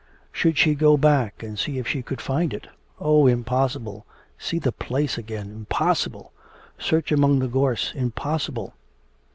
Should 0.31 0.57
she 0.57 0.73
go 0.73 0.97
back 0.97 1.43
and 1.43 1.59
see 1.59 1.77
if 1.77 1.87
she 1.87 2.01
could 2.01 2.21
find 2.21 2.55
it? 2.55 2.65
Oh! 2.99 3.27
impossible! 3.27 4.07
see 4.35 4.57
the 4.57 4.71
place 4.71 5.15
again 5.15 5.51
impossible! 5.51 6.33
search 6.79 7.11
among 7.11 7.37
the 7.37 7.47
gorse 7.47 7.93
impossible! 7.93 8.73